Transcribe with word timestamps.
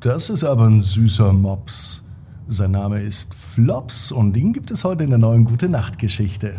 Das 0.00 0.30
ist 0.30 0.44
aber 0.44 0.64
ein 0.64 0.80
süßer 0.80 1.34
Mops. 1.34 2.02
Sein 2.48 2.70
Name 2.70 3.02
ist 3.02 3.34
Flops 3.34 4.10
und 4.10 4.34
ihn 4.34 4.54
gibt 4.54 4.70
es 4.70 4.82
heute 4.82 5.04
in 5.04 5.10
der 5.10 5.18
neuen 5.18 5.44
Gute 5.44 5.68
Nacht 5.68 5.98
Geschichte. 5.98 6.58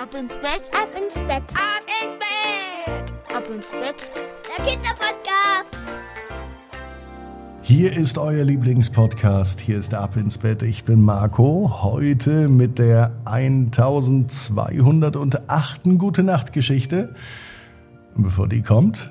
Ab 0.00 0.14
ins 0.14 0.36
Bett, 0.36 0.70
ab 0.72 0.88
ins 0.96 1.14
Bett, 1.14 1.42
ab 1.54 1.82
ins 2.04 2.20
Bett, 2.20 3.12
ab 3.36 3.42
ins 3.52 3.68
Bett. 3.72 4.08
Der 4.46 4.64
Kinderpodcast. 4.64 5.76
Hier 7.62 7.96
ist 7.96 8.16
euer 8.16 8.44
Lieblingspodcast. 8.44 9.60
Hier 9.60 9.80
ist 9.80 9.92
Ab 9.92 10.16
ins 10.16 10.38
Bett. 10.38 10.62
Ich 10.62 10.84
bin 10.84 11.02
Marco. 11.02 11.82
Heute 11.82 12.48
mit 12.48 12.78
der 12.78 13.10
1208. 13.24 15.98
Gute 15.98 16.22
Nacht 16.22 16.52
Geschichte. 16.52 17.16
Bevor 18.14 18.46
die 18.46 18.62
kommt, 18.62 19.10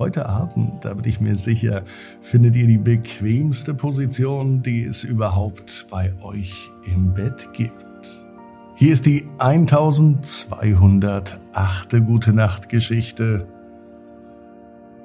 Heute 0.00 0.26
Abend, 0.26 0.84
da 0.86 0.94
bin 0.94 1.04
ich 1.04 1.20
mir 1.20 1.36
sicher, 1.36 1.82
findet 2.22 2.56
ihr 2.56 2.66
die 2.66 2.78
bequemste 2.78 3.74
Position, 3.74 4.62
die 4.62 4.84
es 4.84 5.04
überhaupt 5.04 5.88
bei 5.90 6.10
euch 6.22 6.70
im 6.90 7.12
Bett 7.12 7.50
gibt. 7.52 7.84
Hier 8.76 8.94
ist 8.94 9.04
die 9.04 9.28
1208. 9.36 12.06
Gute 12.06 12.32
Nacht 12.32 12.70
Geschichte 12.70 13.46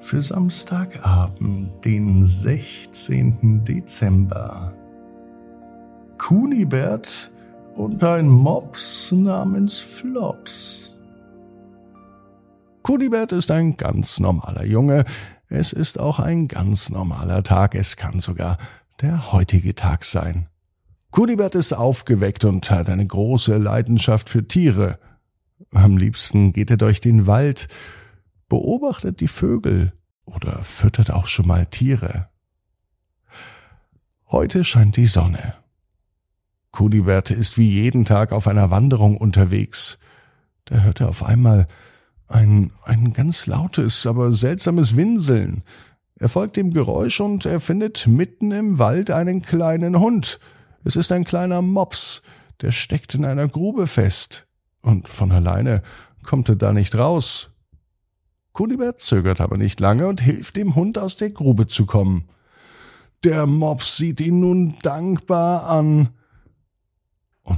für 0.00 0.22
Samstagabend, 0.22 1.84
den 1.84 2.24
16. 2.24 3.64
Dezember. 3.64 4.72
Kunibert 6.16 7.30
und 7.74 8.02
ein 8.02 8.28
Mops 8.28 9.12
namens 9.12 9.78
Flops. 9.78 10.95
Kunibert 12.86 13.32
ist 13.32 13.50
ein 13.50 13.76
ganz 13.76 14.20
normaler 14.20 14.64
Junge. 14.64 15.04
Es 15.48 15.72
ist 15.72 15.98
auch 15.98 16.20
ein 16.20 16.46
ganz 16.46 16.88
normaler 16.88 17.42
Tag. 17.42 17.74
Es 17.74 17.96
kann 17.96 18.20
sogar 18.20 18.58
der 19.00 19.32
heutige 19.32 19.74
Tag 19.74 20.04
sein. 20.04 20.46
Kunibert 21.10 21.56
ist 21.56 21.72
aufgeweckt 21.72 22.44
und 22.44 22.70
hat 22.70 22.88
eine 22.88 23.04
große 23.04 23.56
Leidenschaft 23.56 24.30
für 24.30 24.46
Tiere. 24.46 25.00
Am 25.72 25.96
liebsten 25.96 26.52
geht 26.52 26.70
er 26.70 26.76
durch 26.76 27.00
den 27.00 27.26
Wald, 27.26 27.66
beobachtet 28.48 29.18
die 29.18 29.26
Vögel 29.26 29.92
oder 30.24 30.62
füttert 30.62 31.10
auch 31.10 31.26
schon 31.26 31.48
mal 31.48 31.66
Tiere. 31.66 32.28
Heute 34.30 34.62
scheint 34.62 34.96
die 34.96 35.06
Sonne. 35.06 35.54
Kunibert 36.70 37.32
ist 37.32 37.58
wie 37.58 37.68
jeden 37.68 38.04
Tag 38.04 38.30
auf 38.30 38.46
einer 38.46 38.70
Wanderung 38.70 39.16
unterwegs. 39.16 39.98
Da 40.66 40.82
hört 40.82 41.00
er 41.00 41.08
auf 41.08 41.24
einmal 41.24 41.66
ein, 42.28 42.72
ein 42.84 43.12
ganz 43.12 43.46
lautes, 43.46 44.06
aber 44.06 44.32
seltsames 44.32 44.96
Winseln. 44.96 45.62
Er 46.18 46.28
folgt 46.28 46.56
dem 46.56 46.72
Geräusch 46.72 47.20
und 47.20 47.44
er 47.44 47.60
findet 47.60 48.06
mitten 48.06 48.50
im 48.52 48.78
Wald 48.78 49.10
einen 49.10 49.42
kleinen 49.42 49.98
Hund. 49.98 50.40
Es 50.84 50.96
ist 50.96 51.12
ein 51.12 51.24
kleiner 51.24 51.62
Mops, 51.62 52.22
der 52.62 52.72
steckt 52.72 53.14
in 53.14 53.24
einer 53.24 53.48
Grube 53.48 53.86
fest. 53.86 54.46
Und 54.80 55.08
von 55.08 55.32
alleine 55.32 55.82
kommt 56.24 56.48
er 56.48 56.56
da 56.56 56.72
nicht 56.72 56.94
raus. 56.94 57.50
Kunibert 58.52 59.00
zögert 59.00 59.40
aber 59.40 59.58
nicht 59.58 59.80
lange 59.80 60.06
und 60.08 60.22
hilft 60.22 60.56
dem 60.56 60.74
Hund 60.74 60.96
aus 60.96 61.16
der 61.16 61.30
Grube 61.30 61.66
zu 61.66 61.84
kommen. 61.84 62.28
Der 63.24 63.46
Mops 63.46 63.96
sieht 63.98 64.20
ihn 64.20 64.40
nun 64.40 64.74
dankbar 64.82 65.68
an 65.68 66.10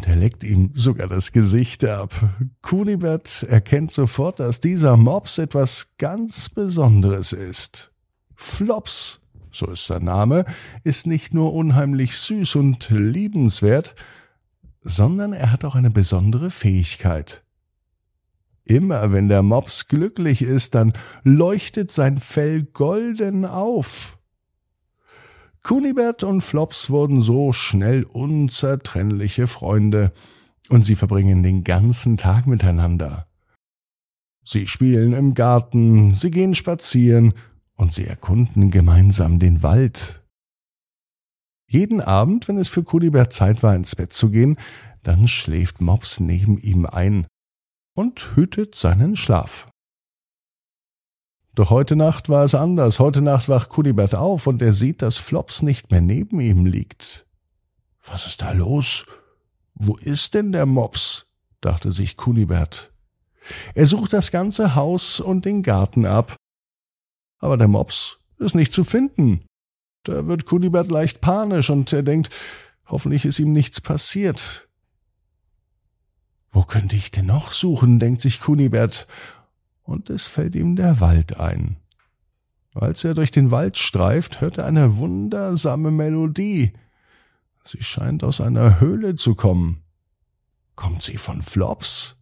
er 0.09 0.17
leckt 0.17 0.43
ihm 0.43 0.71
sogar 0.75 1.07
das 1.07 1.33
Gesicht 1.33 1.85
ab. 1.85 2.15
Kunibert 2.63 3.43
erkennt 3.43 3.93
sofort, 3.93 4.41
dass 4.41 4.59
dieser 4.59 4.97
Mops 4.97 5.37
etwas 5.37 5.97
ganz 5.99 6.49
Besonderes 6.49 7.33
ist. 7.33 7.93
Flops, 8.35 9.21
so 9.53 9.67
ist 9.67 9.87
sein 9.87 10.05
Name, 10.05 10.47
ist 10.83 11.07
nicht 11.07 11.35
nur 11.35 11.53
unheimlich 11.53 12.17
süß 12.17 12.57
und 12.57 12.89
liebenswert, 12.89 13.95
sondern 14.81 15.35
er 15.35 15.53
hat 15.53 15.67
auch 15.67 15.75
eine 15.75 15.91
besondere 15.91 16.51
Fähigkeit. 16.51 17.45
Immer 18.65 19.13
wenn 19.13 19.29
der 19.29 19.43
Mops 19.43 19.89
glücklich 19.89 20.41
ist, 20.41 20.75
dann 20.75 20.95
leuchtet 21.23 21.93
sein 21.93 22.17
Fell 22.17 22.63
golden 22.63 23.45
auf. 23.45 24.18
Kunibert 25.63 26.23
und 26.23 26.41
Flops 26.41 26.91
wurden 26.91 27.21
so 27.21 27.53
schnell 27.53 28.05
unzertrennliche 28.05 29.47
Freunde, 29.47 30.13
und 30.69 30.85
sie 30.85 30.97
verbringen 30.97 31.43
den 31.43 31.65
ganzen 31.65 32.17
Tag 32.17 32.47
miteinander. 32.47 33.27
Sie 34.45 34.67
spielen 34.67 35.13
im 35.13 35.35
Garten, 35.35 36.15
sie 36.15 36.31
gehen 36.31 36.55
spazieren 36.55 37.35
und 37.75 37.93
sie 37.93 38.07
erkunden 38.07 38.71
gemeinsam 38.71 39.39
den 39.39 39.63
Wald. 39.63 40.25
Jeden 41.71 42.01
Abend, 42.01 42.49
wenn 42.49 42.57
es 42.57 42.69
für 42.69 42.83
Kunibert 42.83 43.33
Zeit 43.33 43.63
war, 43.63 43.75
ins 43.75 43.95
Bett 43.95 44.13
zu 44.13 44.31
gehen, 44.31 44.57
dann 45.03 45.29
schläft 45.29 45.81
Mops 45.81 46.19
neben 46.21 46.57
ihm 46.59 46.87
ein 46.87 47.27
und 47.95 48.37
hütet 48.37 48.75
seinen 48.75 49.17
Schlaf. 49.17 49.68
Doch 51.59 51.71
heute 51.71 51.97
Nacht 51.97 52.29
war 52.29 52.45
es 52.45 52.55
anders. 52.55 53.01
Heute 53.01 53.21
Nacht 53.21 53.49
wacht 53.49 53.69
Kunibert 53.69 54.15
auf 54.15 54.47
und 54.47 54.63
er 54.63 54.73
sieht, 54.73 55.03
dass 55.03 55.17
Flops 55.17 55.61
nicht 55.61 55.91
mehr 55.91 56.01
neben 56.01 56.39
ihm 56.39 56.67
liegt. 56.67 57.27
Was 58.05 58.29
ist 58.29 58.43
da 58.43 58.53
los? 58.53 59.07
Wo 59.75 59.97
ist 59.97 60.35
denn 60.35 60.53
der 60.53 60.67
Mops? 60.67 61.27
dachte 61.61 61.91
sich 61.91 62.17
Kunibert. 62.17 62.93
Er 63.75 63.87
sucht 63.87 64.13
das 64.13 64.31
ganze 64.31 64.77
Haus 64.77 65.19
und 65.19 65.47
den 65.47 65.65
Garten 65.65 66.07
ab. 66.07 66.37
Aber 67.41 67.57
der 67.57 67.67
Mops 67.67 68.21
ist 68.37 68.55
nicht 68.55 68.73
zu 68.73 68.85
finden. 68.85 69.41
Da 70.05 70.29
wird 70.29 70.47
Kunibert 70.47 70.93
leicht 70.93 71.21
panisch 71.21 71.71
und 71.71 71.93
er 71.93 72.05
denkt, 72.05 72.31
hoffentlich 72.87 73.25
ist 73.25 73.41
ihm 73.41 73.53
nichts 73.53 73.81
passiert. 73.81 74.69
Wo 76.53 76.63
könnte 76.63 76.95
ich 76.95 77.11
denn 77.11 77.27
noch 77.27 77.51
suchen, 77.51 77.99
denkt 77.99 78.21
sich 78.21 78.41
Kunibert 78.41 79.09
und 79.89 80.11
es 80.11 80.27
fällt 80.27 80.55
ihm 80.55 80.77
der 80.77 81.01
Wald 81.01 81.41
ein. 81.41 81.79
Als 82.75 83.05
er 83.05 83.15
durch 83.15 83.31
den 83.31 83.51
Wald 83.51 83.79
streift, 83.79 84.43
hört 84.43 84.59
er 84.59 84.67
eine 84.67 84.99
wundersame 84.99 85.91
Melodie. 85.91 86.75
Sie 87.65 87.83
scheint 87.83 88.23
aus 88.23 88.41
einer 88.43 88.81
Höhle 88.81 89.17
zu 89.17 89.35
kommen. 89.35 89.83
Kommt 90.77 91.03
sie 91.03 91.17
von 91.17 91.41
Flops? 91.41 92.17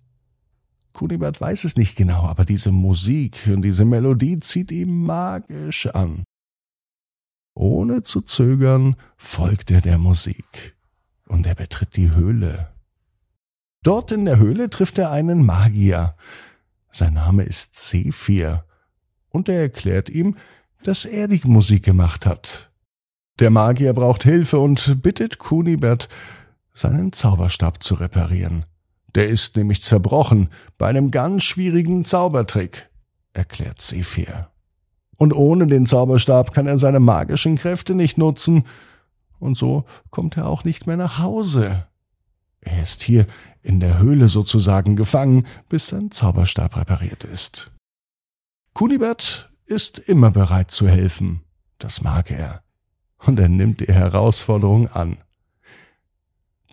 Kunibert 0.92 1.40
weiß 1.40 1.64
es 1.64 1.76
nicht 1.76 1.96
genau, 1.96 2.22
aber 2.22 2.44
diese 2.44 2.70
Musik 2.70 3.36
und 3.52 3.62
diese 3.62 3.84
Melodie 3.84 4.38
zieht 4.38 4.70
ihm 4.70 5.04
magisch 5.04 5.88
an. 5.88 6.22
Ohne 7.54 8.02
zu 8.02 8.22
zögern 8.22 8.94
folgt 9.16 9.72
er 9.72 9.80
der 9.80 9.98
Musik 9.98 10.76
und 11.26 11.46
er 11.46 11.56
betritt 11.56 11.96
die 11.96 12.12
Höhle. 12.12 12.70
Dort 13.82 14.12
in 14.12 14.24
der 14.24 14.38
Höhle 14.38 14.70
trifft 14.70 14.98
er 14.98 15.10
einen 15.10 15.44
Magier, 15.44 16.16
sein 16.96 17.14
Name 17.14 17.42
ist 17.42 17.74
Zephyr, 17.74 18.64
und 19.28 19.48
er 19.48 19.60
erklärt 19.60 20.08
ihm, 20.08 20.36
dass 20.82 21.04
er 21.04 21.28
die 21.28 21.40
Musik 21.44 21.84
gemacht 21.84 22.26
hat. 22.26 22.70
Der 23.38 23.50
Magier 23.50 23.92
braucht 23.92 24.22
Hilfe 24.22 24.58
und 24.58 25.02
bittet 25.02 25.38
Kunibert, 25.38 26.08
seinen 26.72 27.12
Zauberstab 27.12 27.82
zu 27.82 27.96
reparieren. 27.96 28.64
Der 29.14 29.28
ist 29.28 29.56
nämlich 29.56 29.82
zerbrochen 29.82 30.50
bei 30.78 30.88
einem 30.88 31.10
ganz 31.10 31.42
schwierigen 31.42 32.04
Zaubertrick, 32.04 32.90
erklärt 33.32 33.80
Zephyr. 33.80 34.50
Und 35.18 35.34
ohne 35.34 35.66
den 35.66 35.86
Zauberstab 35.86 36.52
kann 36.52 36.66
er 36.66 36.78
seine 36.78 37.00
magischen 37.00 37.56
Kräfte 37.56 37.94
nicht 37.94 38.18
nutzen, 38.18 38.64
und 39.38 39.58
so 39.58 39.84
kommt 40.10 40.38
er 40.38 40.48
auch 40.48 40.64
nicht 40.64 40.86
mehr 40.86 40.96
nach 40.96 41.18
Hause. 41.18 41.86
Er 42.60 42.82
ist 42.82 43.02
hier 43.02 43.26
in 43.66 43.80
der 43.80 43.98
Höhle 43.98 44.28
sozusagen 44.28 44.94
gefangen, 44.94 45.46
bis 45.68 45.88
sein 45.88 46.12
Zauberstab 46.12 46.76
repariert 46.76 47.24
ist. 47.24 47.72
Kunibert 48.72 49.50
ist 49.64 49.98
immer 49.98 50.30
bereit 50.30 50.70
zu 50.70 50.88
helfen. 50.88 51.42
Das 51.78 52.00
mag 52.00 52.30
er. 52.30 52.62
Und 53.18 53.40
er 53.40 53.48
nimmt 53.48 53.80
die 53.80 53.92
Herausforderung 53.92 54.88
an. 54.88 55.18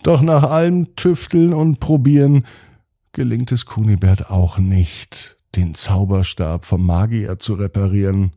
Doch 0.03 0.21
nach 0.21 0.43
allem 0.43 0.95
Tüfteln 0.95 1.53
und 1.53 1.79
Probieren 1.79 2.45
gelingt 3.11 3.51
es 3.51 3.65
Kunibert 3.65 4.29
auch 4.29 4.57
nicht, 4.57 5.37
den 5.55 5.73
Zauberstab 5.73 6.65
vom 6.65 6.85
Magier 6.85 7.39
zu 7.39 7.55
reparieren. 7.55 8.33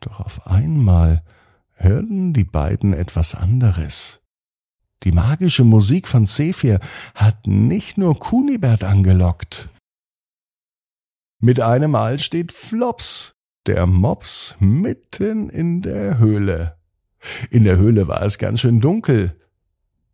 Doch 0.00 0.20
auf 0.20 0.46
einmal 0.46 1.22
hörten 1.74 2.34
die 2.34 2.44
beiden 2.44 2.92
etwas 2.92 3.34
anderes. 3.34 4.19
Die 5.02 5.12
magische 5.12 5.64
Musik 5.64 6.08
von 6.08 6.26
Zephyr 6.26 6.78
hat 7.14 7.46
nicht 7.46 7.96
nur 7.96 8.18
Kunibert 8.18 8.84
angelockt. 8.84 9.70
Mit 11.38 11.60
einem 11.60 11.92
Mal 11.92 12.18
steht 12.18 12.52
Flops, 12.52 13.34
der 13.66 13.86
Mops, 13.86 14.56
mitten 14.60 15.48
in 15.48 15.80
der 15.80 16.18
Höhle. 16.18 16.76
In 17.50 17.64
der 17.64 17.78
Höhle 17.78 18.08
war 18.08 18.22
es 18.22 18.38
ganz 18.38 18.60
schön 18.60 18.80
dunkel. 18.80 19.36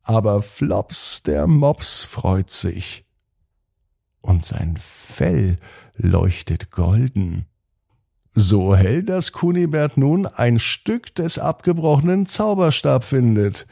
Aber 0.03 0.41
Flops, 0.41 1.25
der 1.25 1.49
Mops, 1.49 2.05
freut 2.05 2.51
sich. 2.51 3.05
Und 4.21 4.45
sein 4.45 4.77
Fell 4.79 5.59
leuchtet 5.97 6.71
golden. 6.71 7.47
So 8.33 8.77
hell, 8.77 9.03
dass 9.03 9.33
Kunibert 9.33 9.97
nun 9.97 10.27
ein 10.27 10.59
Stück 10.59 11.15
des 11.15 11.39
abgebrochenen 11.39 12.27
Zauberstab 12.27 13.03
findet. 13.03 13.67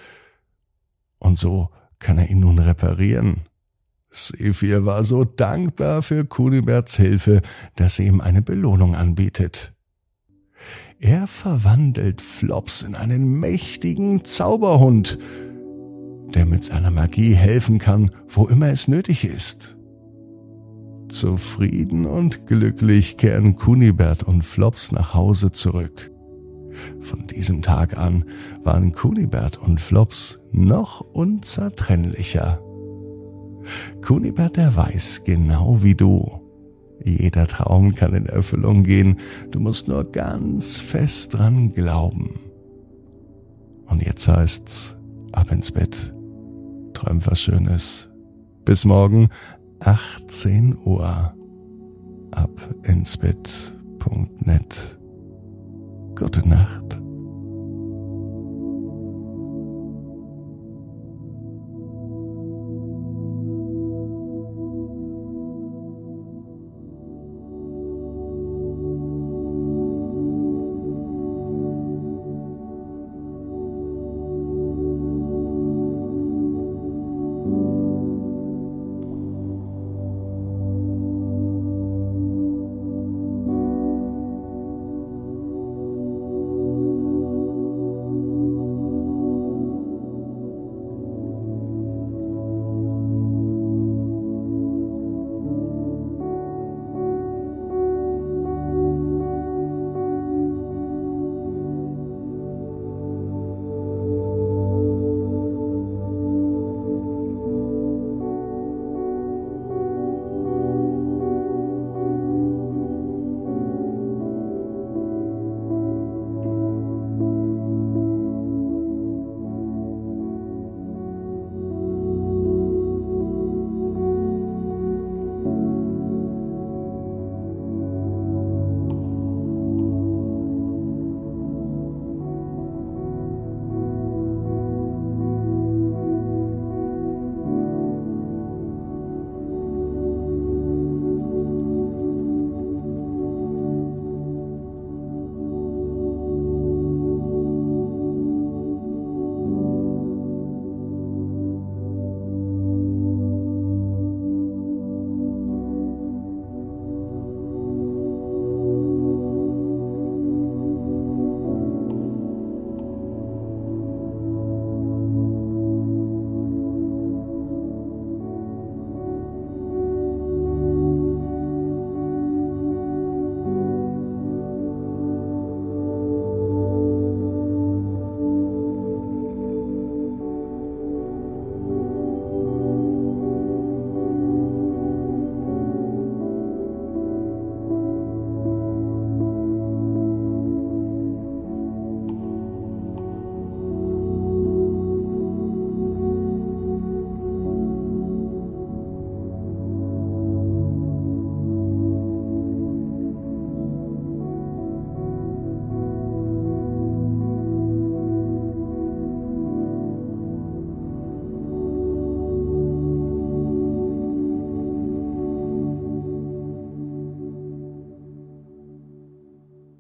Und 1.24 1.38
so 1.38 1.70
kann 1.98 2.18
er 2.18 2.28
ihn 2.28 2.40
nun 2.40 2.58
reparieren. 2.58 3.40
Sephir 4.10 4.84
war 4.84 5.04
so 5.04 5.24
dankbar 5.24 6.02
für 6.02 6.26
Kuniberts 6.26 6.98
Hilfe, 6.98 7.40
dass 7.76 7.96
sie 7.96 8.06
ihm 8.06 8.20
eine 8.20 8.42
Belohnung 8.42 8.94
anbietet. 8.94 9.72
Er 11.00 11.26
verwandelt 11.26 12.20
Flops 12.20 12.82
in 12.82 12.94
einen 12.94 13.40
mächtigen 13.40 14.26
Zauberhund, 14.26 15.18
der 16.34 16.44
mit 16.44 16.64
seiner 16.64 16.90
Magie 16.90 17.32
helfen 17.32 17.78
kann, 17.78 18.10
wo 18.28 18.46
immer 18.46 18.68
es 18.68 18.86
nötig 18.86 19.24
ist. 19.24 19.78
Zufrieden 21.08 22.04
und 22.04 22.46
glücklich 22.46 23.16
kehren 23.16 23.56
Kunibert 23.56 24.24
und 24.24 24.44
Flops 24.44 24.92
nach 24.92 25.14
Hause 25.14 25.52
zurück. 25.52 26.13
Von 27.00 27.26
diesem 27.26 27.62
Tag 27.62 27.98
an 27.98 28.24
waren 28.62 28.92
Kunibert 28.92 29.58
und 29.58 29.80
Flops 29.80 30.40
noch 30.52 31.00
unzertrennlicher. 31.00 32.60
Kunibert, 34.02 34.56
der 34.56 34.76
weiß 34.76 35.22
genau 35.24 35.82
wie 35.82 35.94
du. 35.94 36.40
Jeder 37.02 37.46
Traum 37.46 37.94
kann 37.94 38.14
in 38.14 38.26
Erfüllung 38.26 38.82
gehen, 38.82 39.18
du 39.50 39.60
musst 39.60 39.88
nur 39.88 40.10
ganz 40.10 40.78
fest 40.78 41.34
dran 41.34 41.72
glauben. 41.72 42.40
Und 43.86 44.02
jetzt 44.02 44.26
heißt's, 44.28 44.96
ab 45.32 45.50
ins 45.50 45.72
Bett, 45.72 46.14
träum 46.94 47.24
was 47.26 47.40
Schönes. 47.40 48.10
Bis 48.64 48.84
morgen, 48.84 49.28
18 49.80 50.76
Uhr. 50.76 51.34
Ab 52.30 52.74
ins 52.82 53.16
Bett.net. 53.16 54.98
Gute 56.16 56.48
Nacht. 56.48 57.03